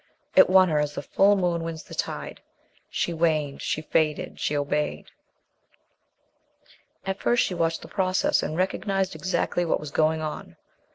[0.35, 2.41] It won her as the full moon wins the tide.
[2.89, 5.11] She waned; she faded; she obeyed.
[7.05, 10.55] At first she watched the process, and recognized exactly what was going on.